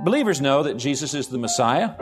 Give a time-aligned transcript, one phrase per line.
[0.00, 1.94] Believers know that Jesus is the Messiah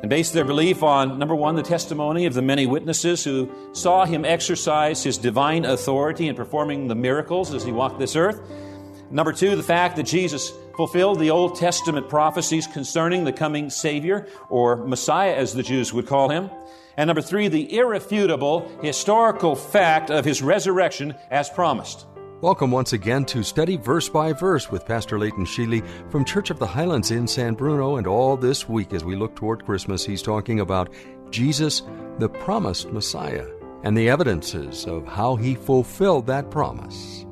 [0.00, 4.06] and base their belief on, number one, the testimony of the many witnesses who saw
[4.06, 8.40] him exercise his divine authority in performing the miracles as he walked this earth.
[9.10, 14.26] Number two, the fact that Jesus fulfilled the Old Testament prophecies concerning the coming Savior,
[14.48, 16.50] or Messiah as the Jews would call him.
[16.96, 22.06] And number three, the irrefutable historical fact of his resurrection as promised.
[22.42, 26.58] Welcome once again to Study Verse by Verse with Pastor Leighton Sheely from Church of
[26.58, 27.98] the Highlands in San Bruno.
[27.98, 30.92] And all this week, as we look toward Christmas, he's talking about
[31.30, 31.82] Jesus,
[32.18, 33.46] the promised Messiah,
[33.84, 37.24] and the evidences of how he fulfilled that promise.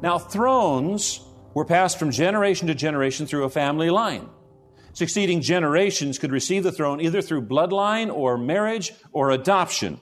[0.00, 1.20] Now, thrones
[1.52, 4.30] were passed from generation to generation through a family line.
[4.94, 10.00] Succeeding generations could receive the throne either through bloodline or marriage or adoption.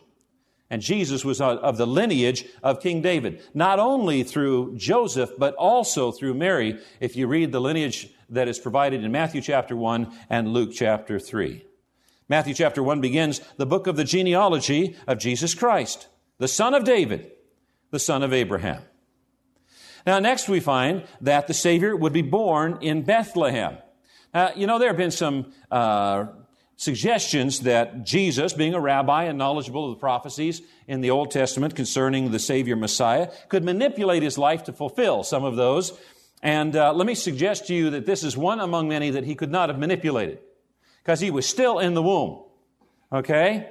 [0.72, 6.10] And Jesus was of the lineage of King David, not only through Joseph, but also
[6.10, 10.48] through Mary, if you read the lineage that is provided in Matthew chapter 1 and
[10.48, 11.62] Luke chapter 3.
[12.26, 16.84] Matthew chapter 1 begins the book of the genealogy of Jesus Christ, the son of
[16.84, 17.30] David,
[17.90, 18.80] the son of Abraham.
[20.06, 23.76] Now, next we find that the Savior would be born in Bethlehem.
[24.32, 26.28] Uh, you know, there have been some uh,
[26.82, 31.76] suggestions that Jesus, being a rabbi and knowledgeable of the prophecies in the Old Testament
[31.76, 35.96] concerning the Savior Messiah, could manipulate his life to fulfill some of those.
[36.42, 39.36] And uh, let me suggest to you that this is one among many that he
[39.36, 40.40] could not have manipulated
[41.04, 42.42] because he was still in the womb.
[43.12, 43.68] Okay?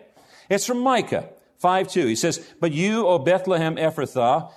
[0.50, 1.28] It's from Micah
[1.58, 2.08] 5 2.
[2.08, 4.54] He says, But you, O Bethlehem Ephrathah,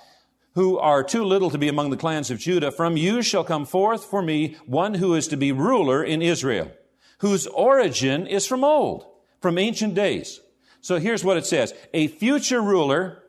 [0.53, 3.65] who are too little to be among the clans of Judah, from you shall come
[3.65, 6.71] forth for me one who is to be ruler in Israel
[7.19, 9.05] whose origin is from old,
[9.41, 10.39] from ancient days.
[10.81, 11.73] So here's what it says.
[11.93, 13.23] A future ruler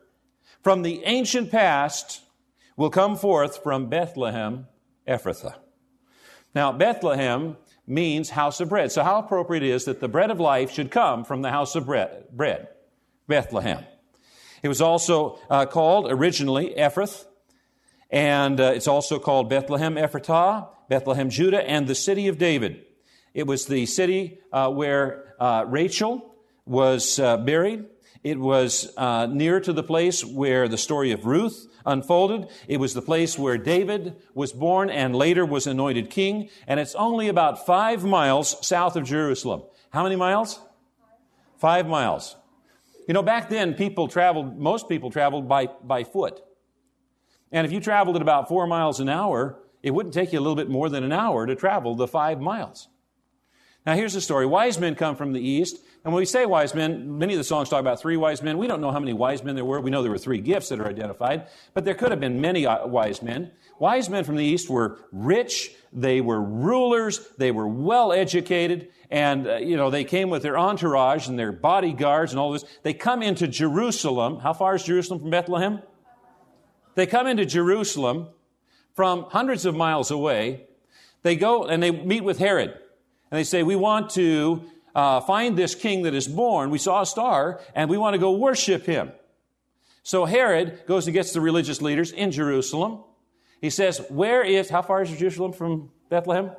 [0.62, 2.20] from the ancient past
[2.76, 4.66] will come forth from Bethlehem,
[5.06, 5.56] Ephrathah.
[6.54, 8.91] Now, Bethlehem means house of bread.
[8.91, 11.86] So how appropriate is that the bread of life should come from the house of
[11.86, 12.68] bread, bread
[13.28, 13.84] Bethlehem.
[14.62, 17.24] It was also uh, called originally Ephrath,
[18.10, 22.85] and uh, it's also called Bethlehem Ephratah, Bethlehem Judah, and the city of David.
[23.36, 27.84] It was the city uh, where uh, Rachel was uh, buried.
[28.24, 32.48] It was uh, near to the place where the story of Ruth unfolded.
[32.66, 36.48] It was the place where David was born and later was anointed king.
[36.66, 39.64] And it's only about five miles south of Jerusalem.
[39.91, 40.58] How many miles?
[41.58, 42.36] Five miles.
[43.06, 46.41] You know, back then, people traveled, most people traveled by, by foot.
[47.53, 50.41] And if you traveled at about four miles an hour, it wouldn't take you a
[50.41, 52.88] little bit more than an hour to travel the five miles.
[53.86, 54.47] Now, here's the story.
[54.47, 55.78] Wise men come from the east.
[56.04, 58.58] And when we say wise men, many of the songs talk about three wise men.
[58.58, 59.80] We don't know how many wise men there were.
[59.80, 62.66] We know there were three gifts that are identified, but there could have been many
[62.66, 63.52] uh, wise men.
[63.78, 65.72] Wise men from the east were rich.
[65.92, 67.28] They were rulers.
[67.38, 68.88] They were well educated.
[69.08, 72.64] And, uh, you know, they came with their entourage and their bodyguards and all this.
[72.82, 74.41] They come into Jerusalem.
[74.41, 75.80] How far is Jerusalem from Bethlehem?
[76.97, 78.28] They come into Jerusalem
[78.94, 80.62] from hundreds of miles away.
[81.22, 82.78] They go and they meet with Herod.
[83.31, 84.64] And they say, We want to
[84.94, 86.70] uh, find this king that is born.
[86.70, 89.12] We saw a star, and we want to go worship him.
[90.03, 93.03] So Herod goes and gets the religious leaders in Jerusalem.
[93.60, 96.53] He says, Where is, how far is Jerusalem from Bethlehem?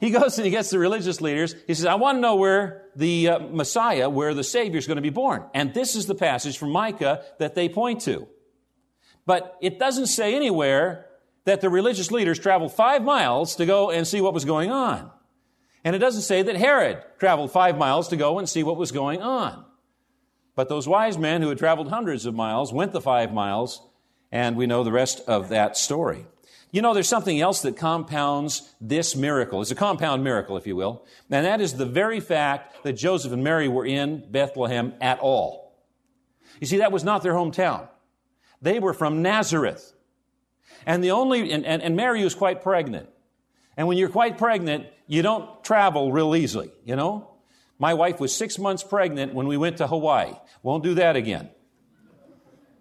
[0.00, 1.54] He goes and he gets the religious leaders.
[1.66, 4.96] He says, I want to know where the uh, Messiah, where the Savior is going
[4.96, 5.44] to be born.
[5.52, 8.26] And this is the passage from Micah that they point to.
[9.26, 11.06] But it doesn't say anywhere
[11.50, 15.10] that the religious leaders traveled five miles to go and see what was going on.
[15.82, 18.92] And it doesn't say that Herod traveled five miles to go and see what was
[18.92, 19.64] going on.
[20.54, 23.82] But those wise men who had traveled hundreds of miles went the five miles,
[24.30, 26.24] and we know the rest of that story.
[26.70, 29.60] You know, there's something else that compounds this miracle.
[29.60, 31.04] It's a compound miracle, if you will.
[31.32, 35.74] And that is the very fact that Joseph and Mary were in Bethlehem at all.
[36.60, 37.88] You see, that was not their hometown.
[38.62, 39.94] They were from Nazareth.
[40.86, 43.08] And the only, and, and, and Mary was quite pregnant.
[43.76, 47.28] And when you're quite pregnant, you don't travel real easily, you know?
[47.78, 50.34] My wife was six months pregnant when we went to Hawaii.
[50.62, 51.48] Won't do that again.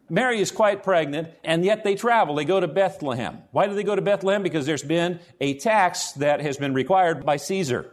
[0.10, 2.36] Mary is quite pregnant, and yet they travel.
[2.36, 3.44] They go to Bethlehem.
[3.52, 4.44] Why do they go to Bethlehem?
[4.44, 7.92] Because there's been a tax that has been required by Caesar.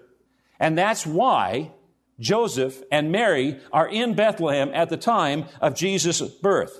[0.58, 1.72] And that's why
[2.18, 6.76] Joseph and Mary are in Bethlehem at the time of Jesus' birth.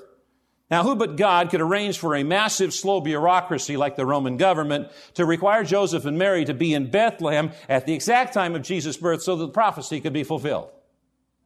[0.70, 4.90] Now, who but God could arrange for a massive, slow bureaucracy like the Roman government
[5.14, 8.96] to require Joseph and Mary to be in Bethlehem at the exact time of Jesus'
[8.96, 10.70] birth so that the prophecy could be fulfilled?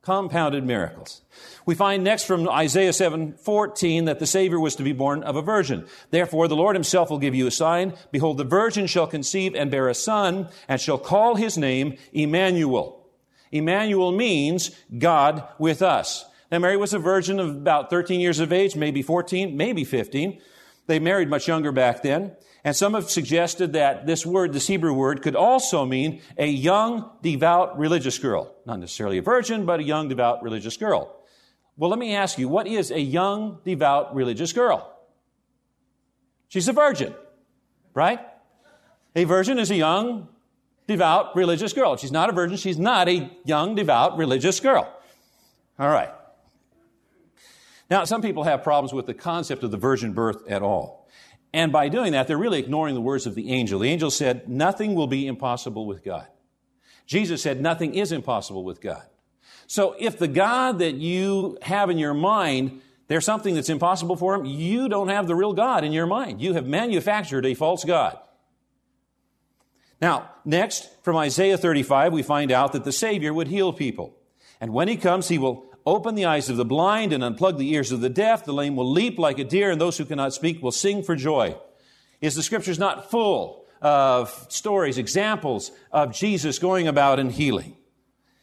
[0.01, 1.21] Compounded miracles.
[1.67, 5.43] We find next from Isaiah 7:14 that the Savior was to be born of a
[5.43, 5.85] virgin.
[6.11, 7.93] Therefore, the Lord himself will give you a sign.
[8.11, 13.05] Behold, the virgin shall conceive and bear a son, and shall call his name Emmanuel.
[13.53, 16.25] Emmanuel means God with us.
[16.51, 20.41] Now, Mary was a virgin of about 13 years of age, maybe 14, maybe 15.
[20.87, 22.37] They married much younger back then.
[22.65, 27.11] And some have suggested that this word, this Hebrew word, could also mean a young,
[27.23, 28.55] devout religious girl.
[28.67, 31.17] Not necessarily a virgin, but a young, devout religious girl.
[31.77, 34.95] Well, let me ask you, what is a young, devout religious girl?
[36.49, 37.15] She's a virgin,
[37.95, 38.21] right?
[39.17, 40.29] A virgin is a young,
[40.87, 41.95] devout religious girl.
[41.95, 42.57] If She's not a virgin.
[42.59, 44.93] She's not a young, devout religious girl.
[45.79, 46.11] All right.
[47.91, 51.09] Now, some people have problems with the concept of the virgin birth at all.
[51.53, 53.81] And by doing that, they're really ignoring the words of the angel.
[53.81, 56.29] The angel said, Nothing will be impossible with God.
[57.07, 59.03] Jesus said, Nothing is impossible with God.
[59.67, 64.37] So if the God that you have in your mind, there's something that's impossible for
[64.37, 66.41] him, you don't have the real God in your mind.
[66.41, 68.17] You have manufactured a false God.
[70.01, 74.17] Now, next, from Isaiah 35, we find out that the Savior would heal people.
[74.61, 77.71] And when he comes, he will open the eyes of the blind and unplug the
[77.73, 78.45] ears of the deaf.
[78.45, 81.17] The lame will leap like a deer, and those who cannot speak will sing for
[81.17, 81.57] joy.
[82.21, 87.77] Is the scriptures not full of stories, examples of Jesus going about and healing?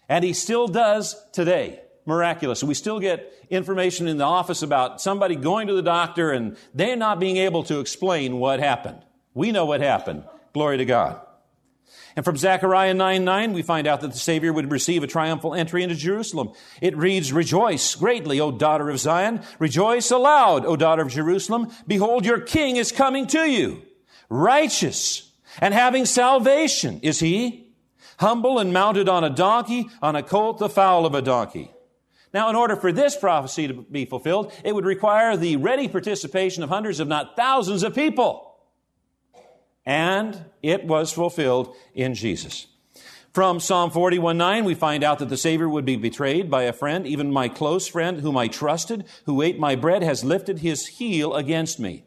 [0.10, 1.82] And he still does today.
[2.06, 2.64] Miraculous.
[2.64, 6.96] We still get information in the office about somebody going to the doctor and they're
[6.96, 9.04] not being able to explain what happened.
[9.34, 10.24] We know what happened.
[10.54, 11.27] Glory to God.
[12.16, 15.54] And from Zechariah 9 9, we find out that the Savior would receive a triumphal
[15.54, 16.52] entry into Jerusalem.
[16.82, 19.44] It reads, Rejoice greatly, O daughter of Zion.
[19.60, 21.72] Rejoice aloud, O daughter of Jerusalem.
[21.86, 23.84] Behold, your king is coming to you.
[24.30, 25.32] Righteous
[25.62, 27.76] and having salvation is he.
[28.20, 31.72] Humble and mounted on a donkey, on a colt, the fowl of a donkey.
[32.34, 36.64] Now, in order for this prophecy to be fulfilled, it would require the ready participation
[36.64, 38.47] of hundreds, if not thousands of people
[39.88, 42.68] and it was fulfilled in Jesus.
[43.34, 46.74] From Psalm 41 9, we find out that the Savior would be betrayed by a
[46.74, 50.88] friend, even my close friend whom I trusted, who ate my bread, has lifted his
[50.88, 52.04] heel against me.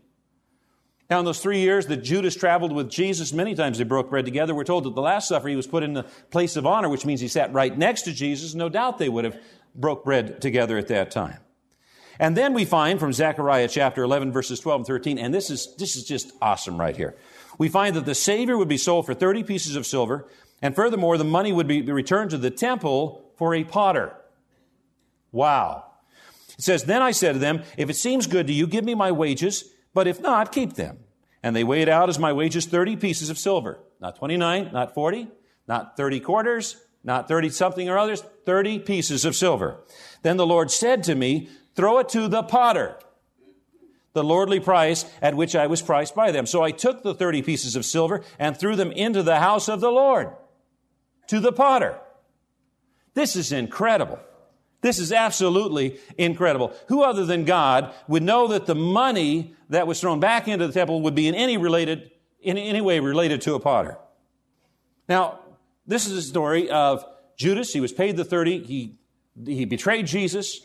[1.08, 4.26] Now, in those three years that Judas traveled with Jesus, many times they broke bread
[4.26, 4.54] together.
[4.54, 7.06] We're told that the Last Supper he was put in the place of honor, which
[7.06, 8.54] means he sat right next to Jesus.
[8.54, 9.40] No doubt they would have
[9.74, 11.38] broke bread together at that time.
[12.18, 15.74] And then we find from Zechariah chapter 11, verses 12 and 13, and this is,
[15.76, 17.16] this is just awesome right here
[17.58, 20.28] we find that the Savior would be sold for 30 pieces of silver,
[20.62, 24.14] and furthermore, the money would be returned to the temple for a potter.
[25.32, 25.86] Wow.
[26.58, 28.94] It says, Then I said to them, If it seems good to you, give me
[28.94, 29.64] my wages,
[29.94, 30.98] but if not, keep them.
[31.42, 33.80] And they weighed out as my wages 30 pieces of silver.
[34.00, 35.28] Not 29, not 40,
[35.66, 39.80] not 30 quarters, not 30 something or others, 30 pieces of silver.
[40.22, 42.96] Then the Lord said to me, Throw it to the potter
[44.12, 46.46] the lordly price at which I was priced by them.
[46.46, 49.80] So I took the 30 pieces of silver and threw them into the house of
[49.80, 50.30] the Lord,
[51.28, 51.98] to the potter.
[53.14, 54.18] This is incredible.
[54.82, 56.72] This is absolutely incredible.
[56.88, 60.72] Who other than God would know that the money that was thrown back into the
[60.72, 63.98] temple would be in any related, in any way related to a potter?
[65.08, 65.40] Now,
[65.86, 67.04] this is a story of
[67.36, 67.72] Judas.
[67.72, 68.64] He was paid the 30.
[68.64, 68.98] He,
[69.44, 70.60] he betrayed Jesus.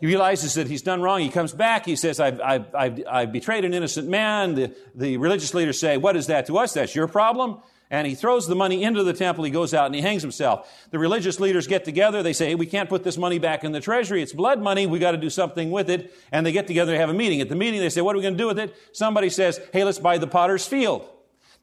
[0.00, 1.20] He realizes that he's done wrong.
[1.20, 1.84] He comes back.
[1.84, 4.54] He says, I've, I've, I've, I've, betrayed an innocent man.
[4.54, 6.74] The, the religious leaders say, What is that to us?
[6.74, 7.60] That's your problem.
[7.90, 9.44] And he throws the money into the temple.
[9.44, 10.70] He goes out and he hangs himself.
[10.90, 12.22] The religious leaders get together.
[12.22, 14.22] They say, hey, We can't put this money back in the treasury.
[14.22, 14.86] It's blood money.
[14.86, 16.14] We've got to do something with it.
[16.30, 17.40] And they get together and have a meeting.
[17.40, 18.76] At the meeting, they say, What are we going to do with it?
[18.92, 21.08] Somebody says, Hey, let's buy the potter's field.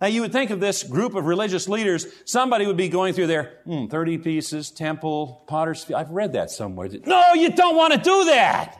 [0.01, 3.27] Now, you would think of this group of religious leaders, somebody would be going through
[3.27, 6.01] there, hmm, 30 pieces, temple, potter's field.
[6.01, 6.89] I've read that somewhere.
[7.05, 8.77] No, you don't want to do that.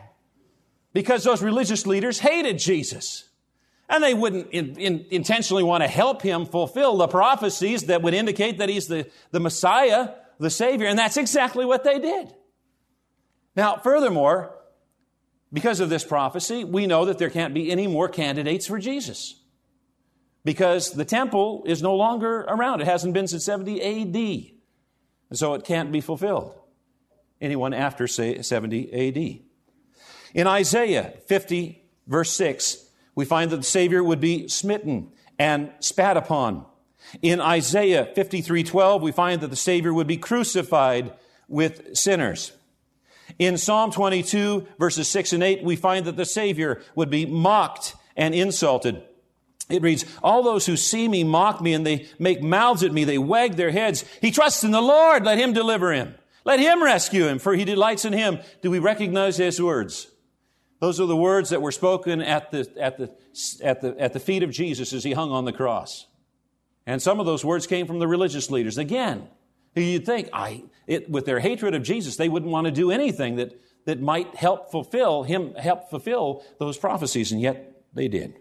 [0.92, 3.28] Because those religious leaders hated Jesus.
[3.88, 8.14] And they wouldn't in, in, intentionally want to help him fulfill the prophecies that would
[8.14, 10.86] indicate that he's the, the Messiah, the Savior.
[10.86, 12.34] And that's exactly what they did.
[13.54, 14.54] Now, furthermore,
[15.52, 19.40] because of this prophecy, we know that there can't be any more candidates for Jesus
[20.46, 22.80] because the temple is no longer around.
[22.80, 25.36] It hasn't been since 70 AD.
[25.36, 26.54] So it can't be fulfilled.
[27.40, 29.40] Anyone after, say, 70 AD.
[30.34, 36.16] In Isaiah 50, verse 6, we find that the Savior would be smitten and spat
[36.16, 36.64] upon.
[37.22, 41.12] In Isaiah 53:12, we find that the Savior would be crucified
[41.48, 42.52] with sinners.
[43.40, 47.96] In Psalm 22, verses 6 and 8, we find that the Savior would be mocked
[48.16, 49.02] and insulted.
[49.68, 53.04] It reads, All those who see me mock me and they make mouths at me,
[53.04, 54.04] they wag their heads.
[54.20, 56.14] He trusts in the Lord, let him deliver him.
[56.44, 58.38] Let him rescue him, for he delights in him.
[58.62, 60.06] Do we recognize his words?
[60.78, 63.10] Those are the words that were spoken at the, at the,
[63.64, 66.06] at the, at the feet of Jesus as he hung on the cross.
[66.86, 68.78] And some of those words came from the religious leaders.
[68.78, 69.26] Again,
[69.74, 72.92] who you'd think, I, it, with their hatred of Jesus, they wouldn't want to do
[72.92, 78.38] anything that, that might help fulfill him, help fulfill those prophecies, and yet they did.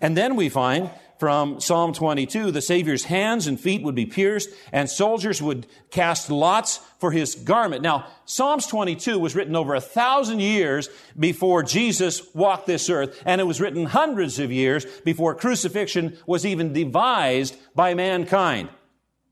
[0.00, 0.90] And then we find
[1.22, 6.30] from Psalm 22, the Savior's hands and feet would be pierced, and soldiers would cast
[6.30, 7.80] lots for his garment.
[7.80, 13.40] Now, Psalms 22 was written over a thousand years before Jesus walked this earth, and
[13.40, 18.68] it was written hundreds of years before crucifixion was even devised by mankind.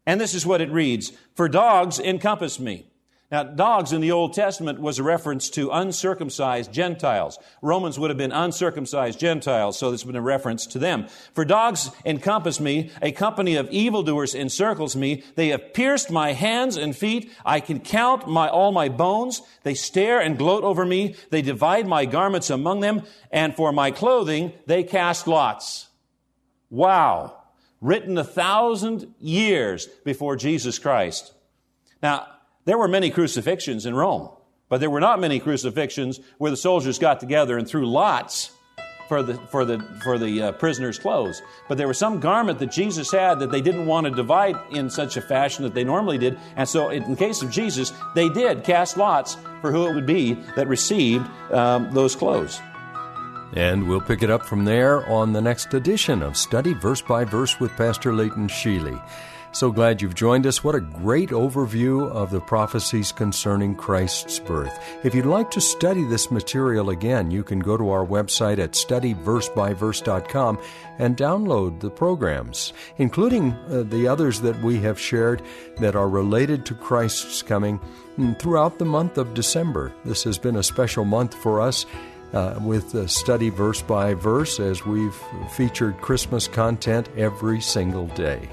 [0.07, 2.90] And this is what it reads For dogs encompass me.
[3.31, 7.39] Now, dogs in the Old Testament was a reference to uncircumcised Gentiles.
[7.63, 11.07] Romans would have been uncircumcised Gentiles, so this would be a reference to them.
[11.33, 15.23] For dogs encompass me, a company of evildoers encircles me.
[15.37, 17.31] They have pierced my hands and feet.
[17.47, 19.43] I can count my, all my bones.
[19.63, 21.15] They stare and gloat over me.
[21.31, 25.89] They divide my garments among them, and for my clothing they cast lots.
[26.69, 27.37] Wow.
[27.81, 31.33] Written a thousand years before Jesus Christ.
[32.03, 32.27] Now,
[32.65, 34.31] there were many crucifixions in Rome,
[34.69, 38.53] but there were not many crucifixions where the soldiers got together and threw lots
[39.11, 41.43] for the, for the, for the uh, prisoners' clothes.
[41.69, 44.89] But there was some garment that Jesus had that they didn't want to divide in
[44.89, 46.39] such a fashion that they normally did.
[46.55, 50.07] And so, in the case of Jesus, they did cast lots for who it would
[50.07, 52.61] be that received um, those clothes.
[53.55, 57.25] And we'll pick it up from there on the next edition of Study Verse by
[57.25, 59.03] Verse with Pastor Leighton Sheely.
[59.53, 60.63] So glad you've joined us.
[60.63, 64.79] What a great overview of the prophecies concerning Christ's birth.
[65.03, 68.73] If you'd like to study this material again, you can go to our website at
[68.73, 70.59] studyversebyverse.com
[70.99, 75.43] and download the programs, including uh, the others that we have shared
[75.79, 77.81] that are related to Christ's coming
[78.17, 79.93] mm, throughout the month of December.
[80.05, 81.87] This has been a special month for us.
[82.33, 88.49] Uh, with the study verse by verse as we've featured Christmas content every single day.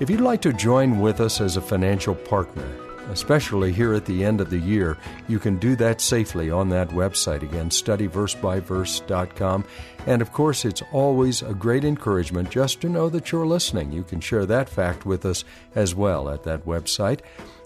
[0.00, 2.66] If you'd like to join with us as a financial partner,
[3.10, 4.96] especially here at the end of the year,
[5.28, 9.64] you can do that safely on that website again, studyversebyverse.com.
[10.06, 13.92] And of course, it's always a great encouragement just to know that you're listening.
[13.92, 17.20] You can share that fact with us as well at that website.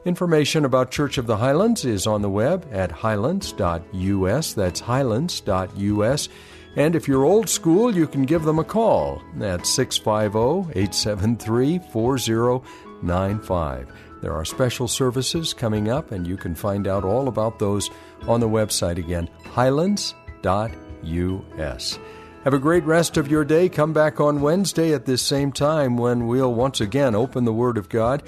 [0.05, 4.55] Information about Church of the Highlands is on the web at highlands.us.
[4.55, 6.29] That's highlands.us.
[6.77, 13.93] And if you're old school, you can give them a call at 650 873 4095.
[14.21, 17.91] There are special services coming up, and you can find out all about those
[18.27, 21.99] on the website again, highlands.us.
[22.45, 23.69] Have a great rest of your day.
[23.69, 27.79] Come back on Wednesday at this same time when we'll once again open the Word
[27.79, 28.23] of God,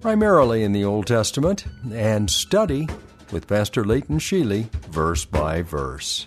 [0.00, 2.88] primarily in the Old Testament, and study
[3.32, 6.26] with Pastor Leighton Sheely, verse by verse.